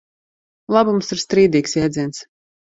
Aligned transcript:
Labums 0.77 1.15
ir 1.17 1.23
strīdīgs 1.25 1.79
jēdziens. 1.81 2.27